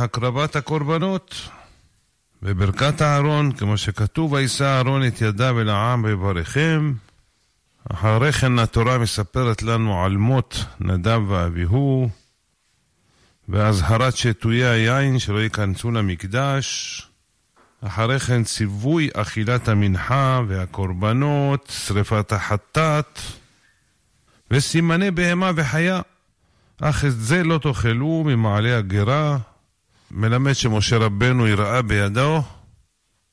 [0.00, 1.48] הקרבת הקורבנות.
[2.42, 6.92] בברכת אהרון, כמו שכתוב, וישא אהרון את ידיו אל העם ויברכם.
[7.92, 12.08] אחרי כן התורה מספרת לנו על מות נדב ואביהו,
[13.48, 17.06] ואזהרת שתויי היין שלא ייכנסו למקדש.
[17.80, 23.18] אחרי כן ציווי אכילת המנחה והקורבנות, שרפת החטאת,
[24.50, 26.00] וסימני בהמה וחיה.
[26.80, 29.38] אך את זה לא תאכלו ממעלה הגרה,
[30.10, 32.42] מלמד שמשה רבנו יראה בידו,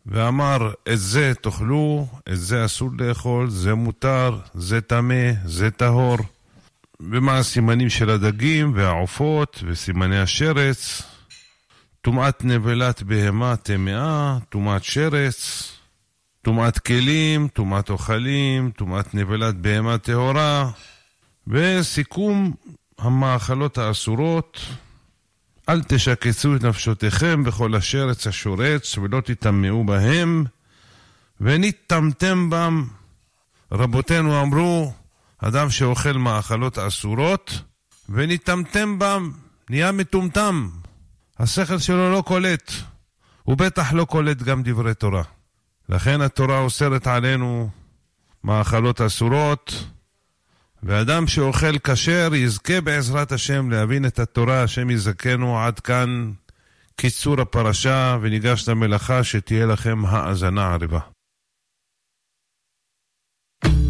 [0.05, 6.17] ואמר, את זה תאכלו, את זה אסור לאכול, זה מותר, זה טמא, זה טהור.
[6.99, 11.01] ומה הסימנים של הדגים והעופות וסימני השרץ,
[12.01, 15.71] טומאת נבלת בהמה טמאה, טומאת שרץ,
[16.41, 20.69] טומאת כלים, טומאת אוכלים, טומאת נבלת בהמה טהורה,
[21.47, 22.53] וסיכום
[22.99, 24.59] המאכלות האסורות,
[25.69, 30.45] אל תשקצו את נפשותיכם בכל השרץ השורץ, ולא תטמאו בהם,
[31.41, 32.87] ונטמתם בם.
[33.71, 34.93] רבותינו אמרו,
[35.37, 37.61] אדם שאוכל מאכלות אסורות,
[38.09, 39.31] ונטמתם בם,
[39.69, 40.69] נהיה מטומטם.
[41.39, 42.71] השכל שלו לא קולט,
[43.43, 45.23] הוא בטח לא קולט גם דברי תורה.
[45.89, 47.69] לכן התורה אוסרת עלינו
[48.43, 49.85] מאכלות אסורות,
[50.83, 56.31] ואדם שאוכל כשר יזכה בעזרת השם להבין את התורה, השם יזכנו עד כאן
[56.95, 60.99] קיצור הפרשה וניגש למלאכה שתהיה לכם האזנה עריבה.
[63.63, 63.86] thank you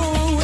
[0.00, 0.39] you.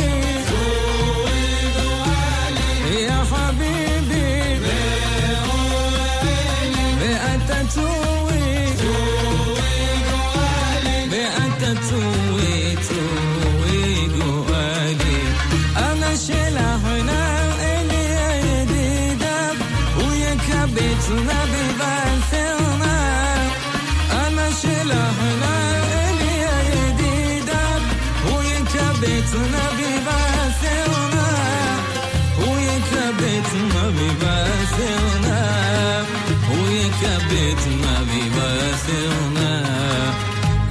[38.87, 39.63] وثرنا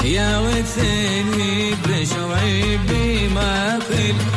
[0.05, 4.34] يا وثني بشرعي بما قلت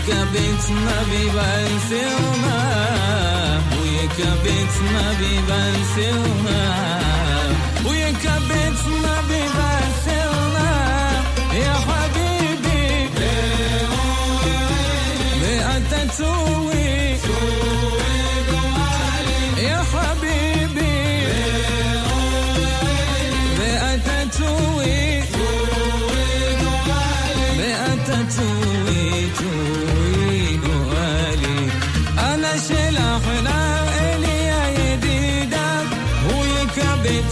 [0.00, 2.60] ويكبتنا ببنسلنا
[3.82, 6.60] ويكبتنا ببنسلنا
[7.86, 9.19] ويكبتنا ببنسلنا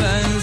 [0.00, 0.41] ben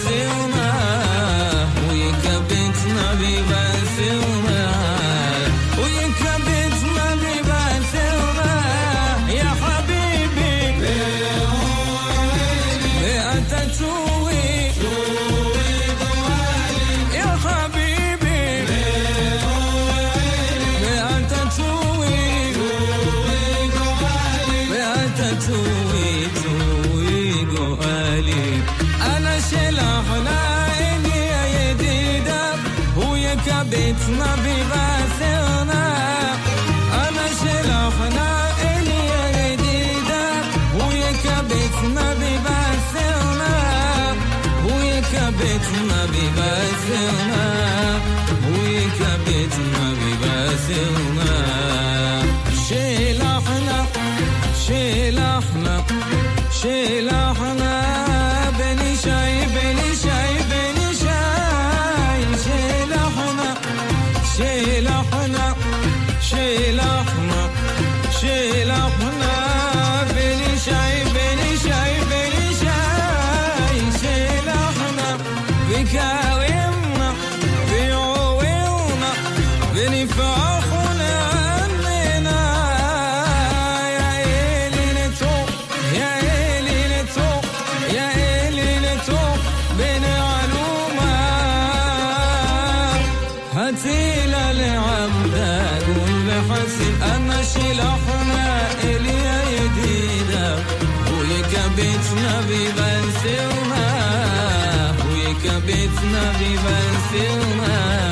[106.22, 108.09] never even feel mine.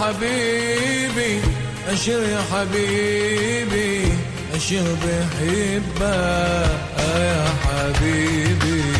[0.00, 1.40] حبيبي
[1.88, 4.12] أشر يا حبيبي
[4.54, 8.93] أشر بحبك يا حبيبي.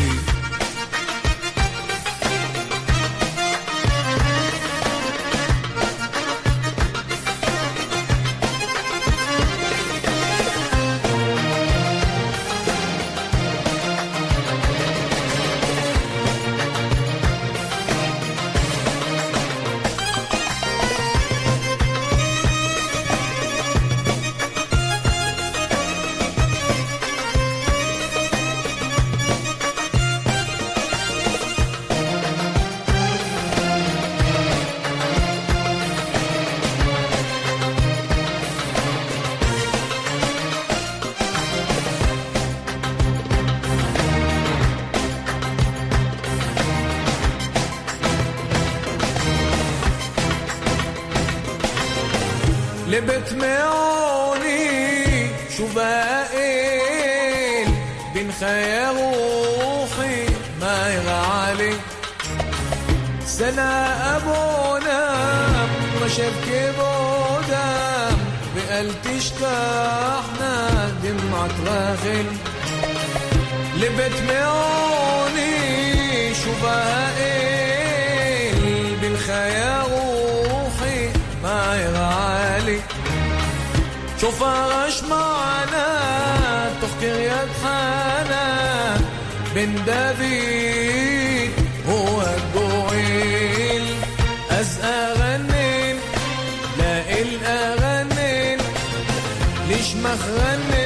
[100.01, 100.84] מחרנה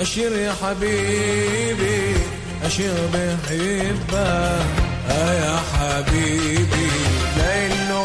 [0.00, 2.16] أشير يا حبيبي
[2.64, 4.66] أشير بحبك
[5.10, 6.90] آه يا حبيبي
[7.38, 8.02] لأنه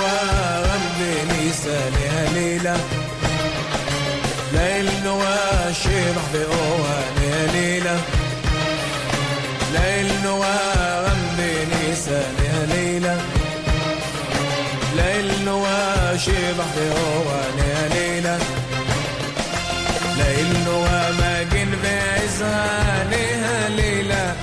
[1.53, 2.77] سالي هليلة
[4.53, 6.99] ليل نوار شبح بقوة
[7.53, 8.01] ليلة
[9.73, 10.45] لأنه
[11.95, 13.21] سالي هليلة
[14.95, 17.41] ليل نوار شبح بقوة
[17.93, 18.39] ليلة
[22.33, 24.35] لسانها ليلة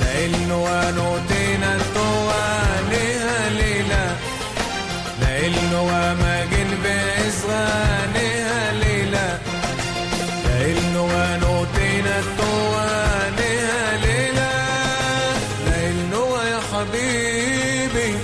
[0.00, 4.16] لإن ونوتينا توانها ليلة
[5.20, 9.38] لإن وما جن بإصغانها ليلة
[10.44, 14.52] لإن ونوتينا توانها ليلة
[15.66, 16.12] لإن
[16.52, 18.16] يا حبيبي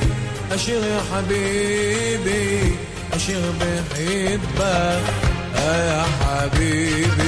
[0.53, 2.77] أشير يا حبيبي
[3.13, 5.03] أشير بحبك.
[5.57, 7.28] آه يا حبيبي.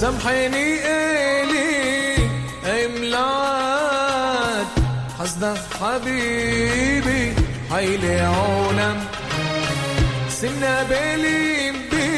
[0.00, 2.16] سامحيني إلي
[2.84, 4.66] إملاك
[5.20, 7.34] حسدك حبيبي
[7.72, 9.04] حيلي عونم.
[10.28, 12.08] سنة بيلي بي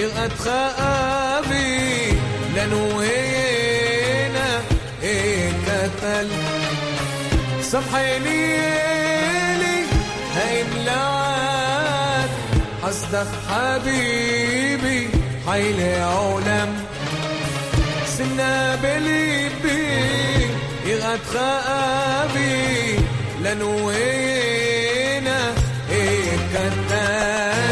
[0.00, 2.12] يغاد خآبي.
[2.54, 4.48] لأنه هينا
[5.02, 6.28] إيه قتل.
[7.62, 8.56] سامحيني
[9.54, 9.84] إلي
[10.60, 12.30] إملاك
[12.82, 15.08] حسدك حبيبي
[15.48, 16.79] حيلي عولم
[18.20, 19.88] سنة بليبي
[20.86, 22.98] يغاد خابي
[23.44, 25.40] لنوينا
[25.90, 27.69] إيه كتاب.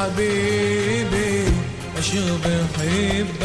[0.00, 1.44] حبيبي
[1.98, 2.44] أشوف
[2.78, 3.40] حبك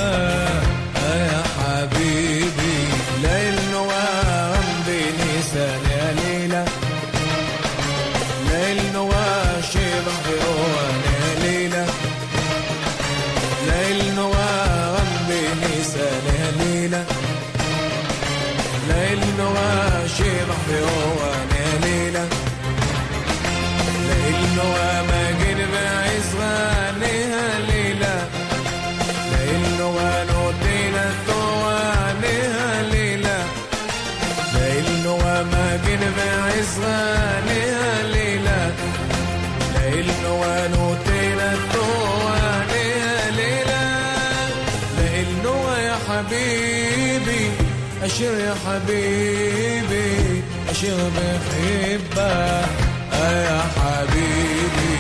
[51.66, 52.70] احبك
[53.14, 54.98] يا حبيبي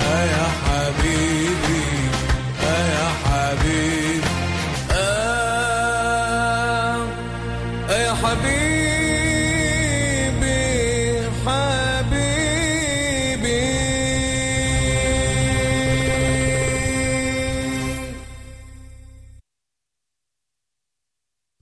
[0.00, 1.84] يا حبيبي
[2.62, 4.22] يا حبيبي
[7.90, 8.62] يا حبيبي
[11.46, 12.62] حبيبي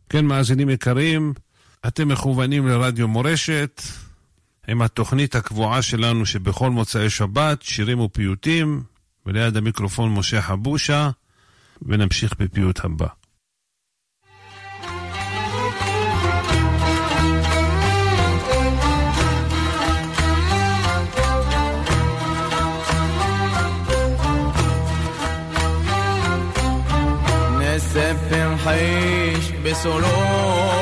[0.09, 1.35] כן, מאזינים יקרים,
[1.87, 3.83] אתם מכוונים לרדיו מורשת.
[4.71, 8.83] עם התוכנית הקבועה שלנו שבכל מוצאי שבת, שירים ופיוטים,
[9.27, 11.11] וליד המיקרופון משה חבושה,
[11.83, 13.07] ונמשיך בפיוט הבא.
[27.61, 30.80] نسبح حيش בסולו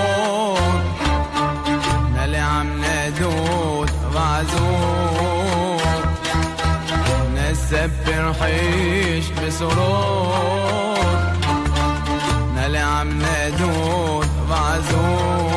[8.28, 10.98] نرحيش بسرور.
[12.56, 15.47] نلعب ندود بعزور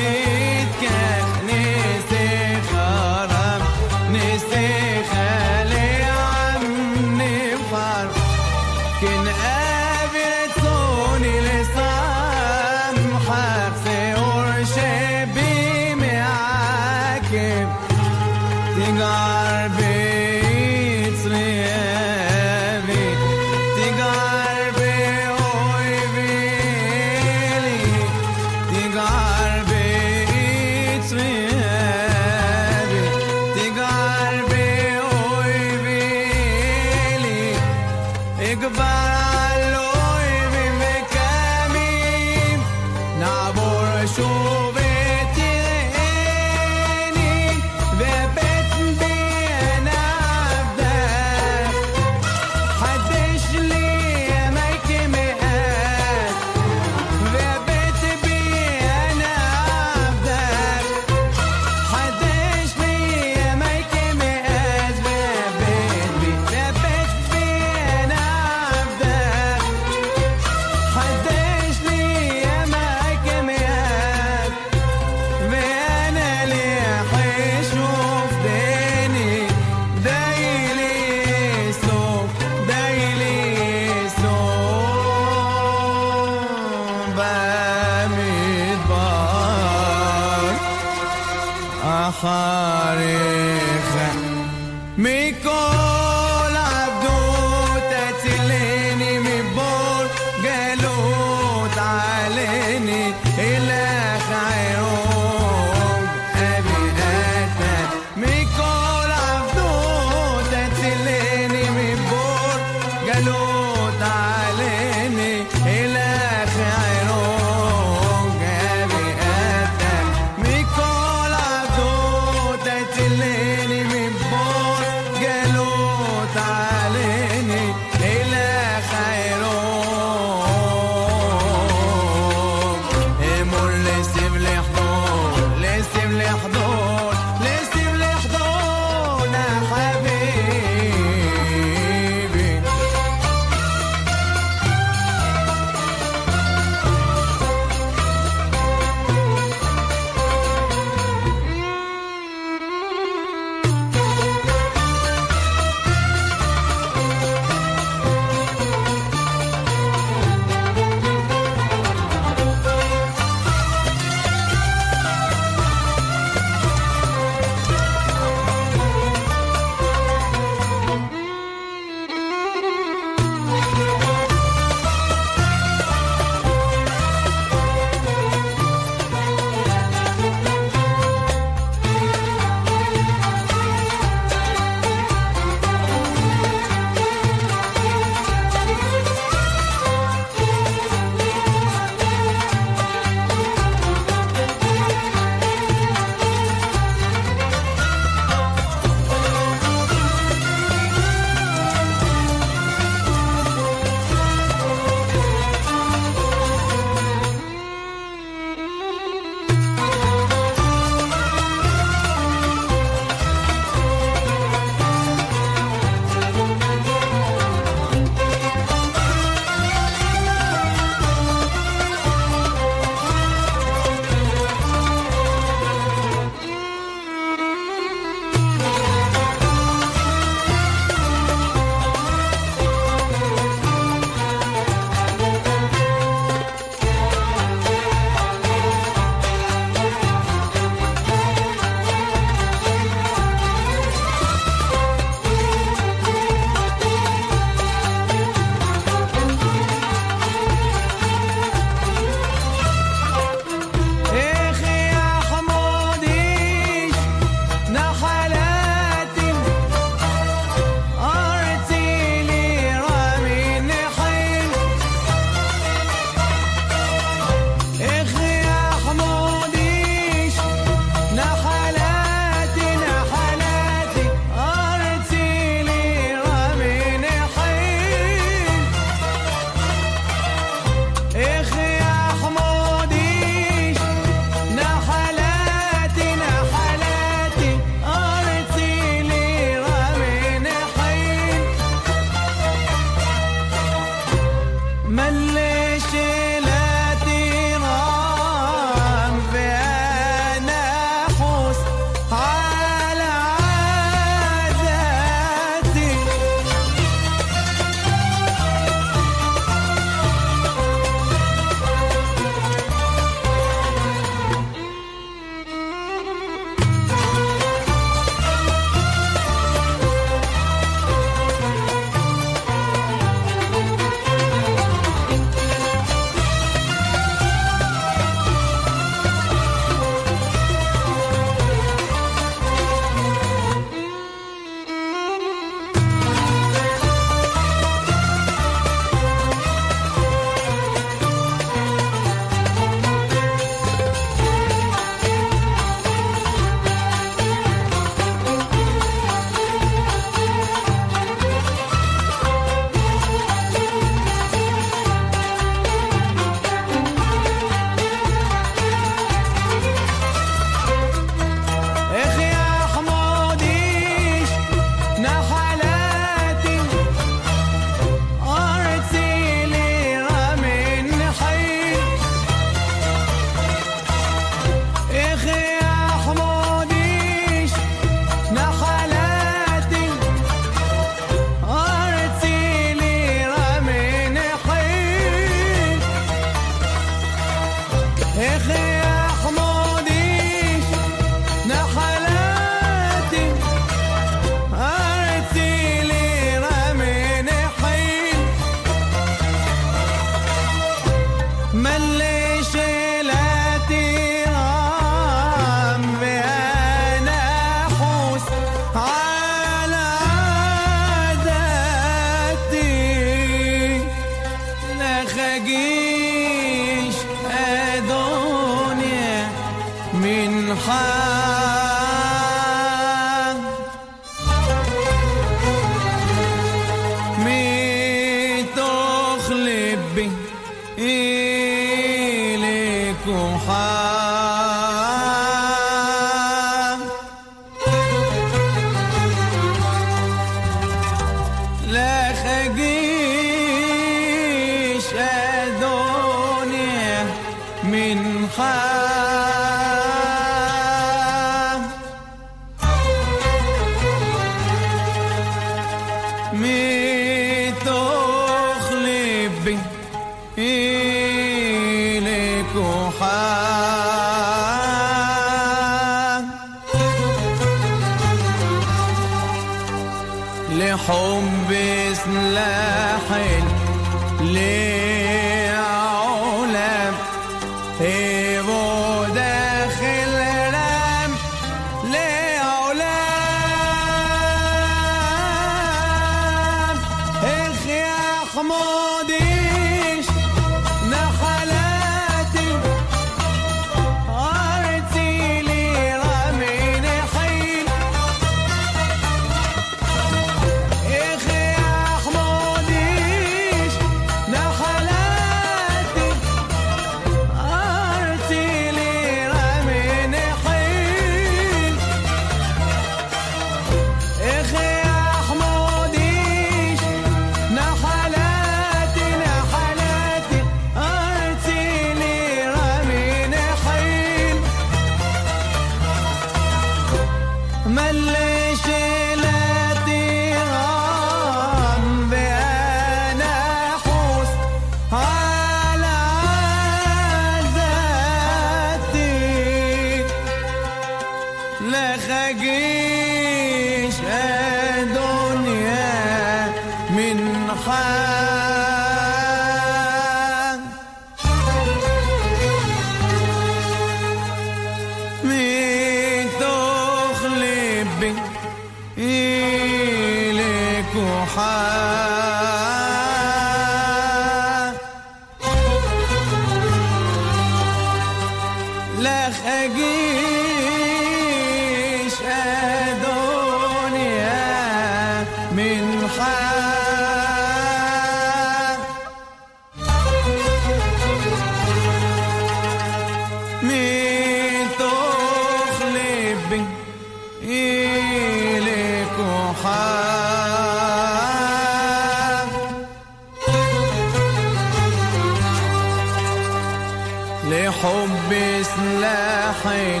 [597.82, 600.00] حب سلاحي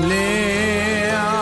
[0.00, 1.35] ليه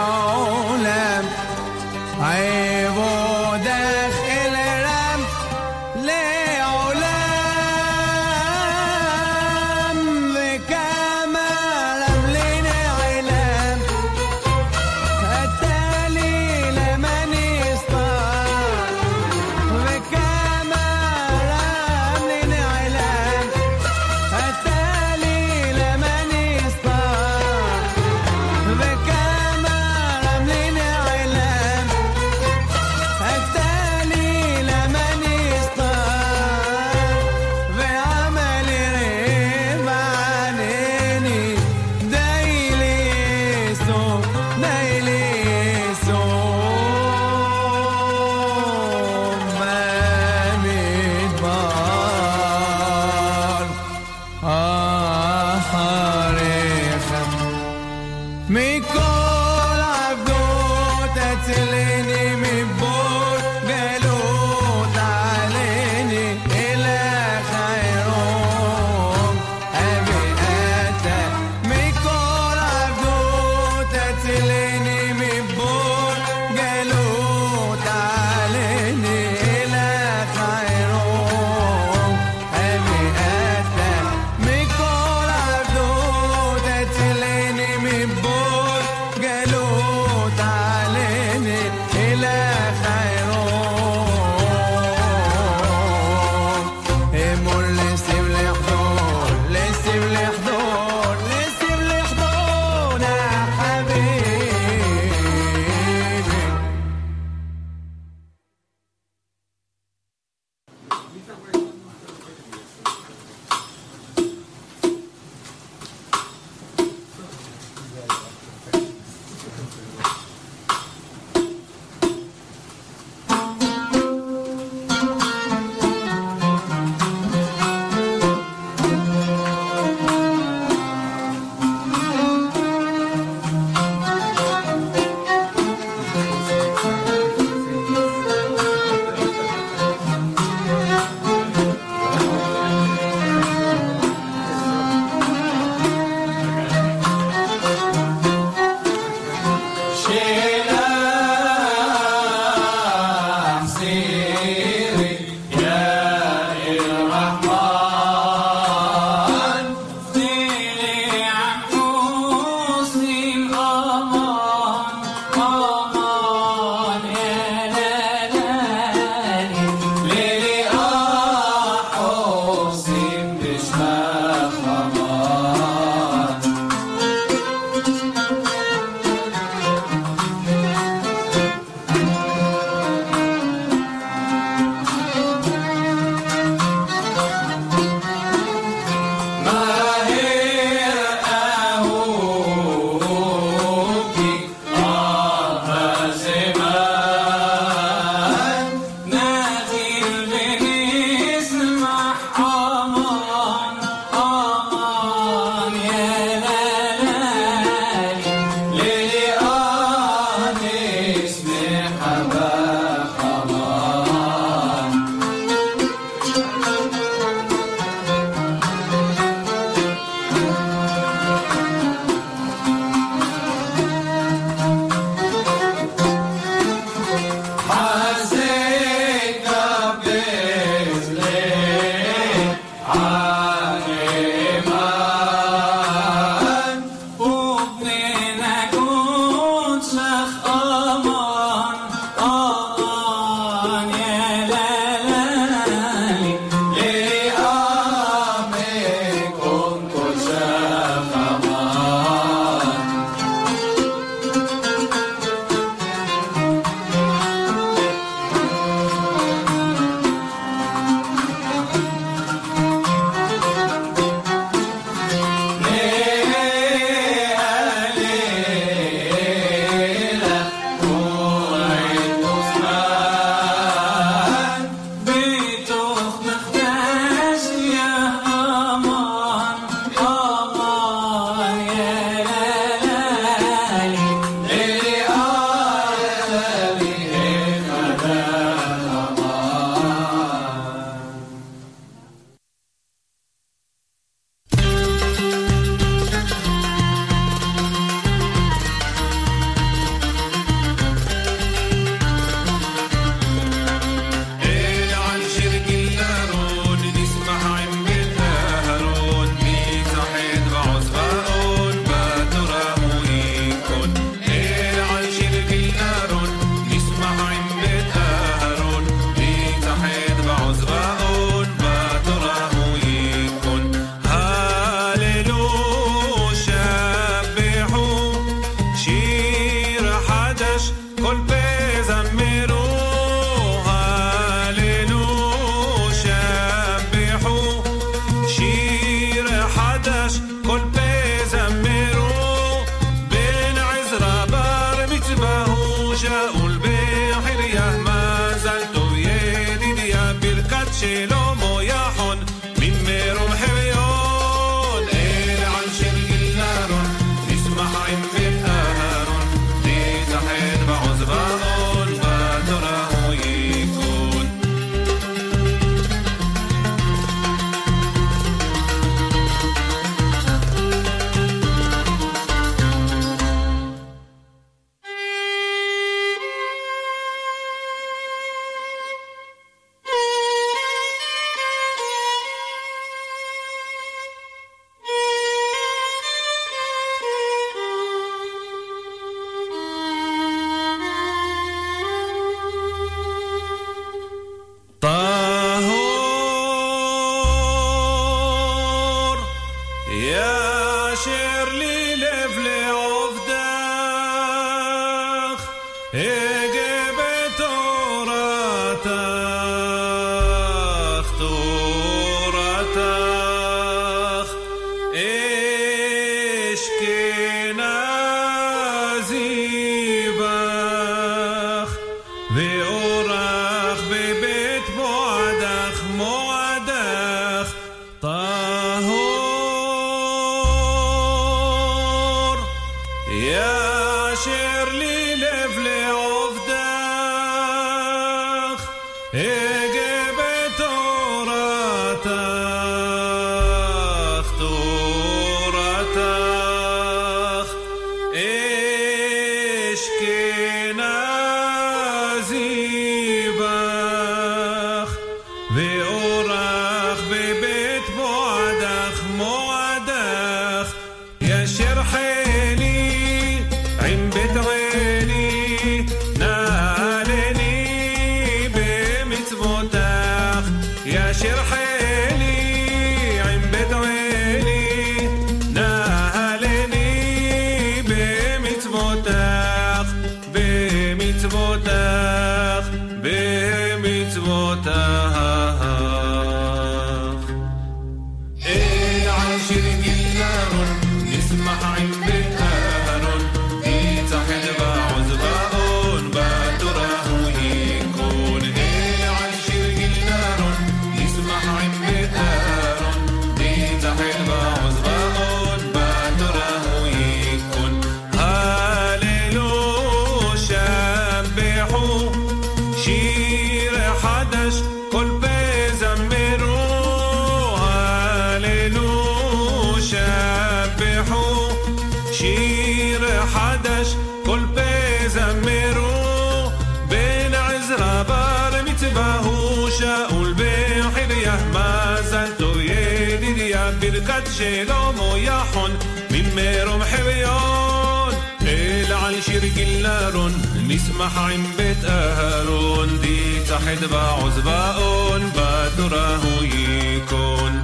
[534.37, 535.71] שלמה יחון
[536.11, 538.13] ממרום חביון
[538.47, 540.33] אל על שיר גילרון
[540.67, 547.63] מסמך עם בית אהרון דיצחד בעוז ואון בתורה הוא ייכון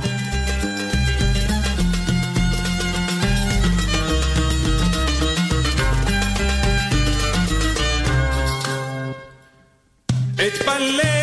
[10.47, 11.20] אתפלל